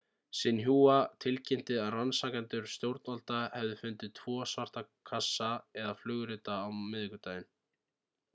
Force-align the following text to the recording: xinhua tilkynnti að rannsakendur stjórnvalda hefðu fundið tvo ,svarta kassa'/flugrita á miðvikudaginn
xinhua 0.37 0.93
tilkynnti 1.25 1.75
að 1.81 1.89
rannsakendur 1.95 2.71
stjórnvalda 2.75 3.43
hefðu 3.57 3.77
fundið 3.83 4.15
tvo 4.21 4.39
,svarta 4.55 4.83
kassa'/flugrita 5.11 6.57
á 6.65 6.67
miðvikudaginn 6.81 7.51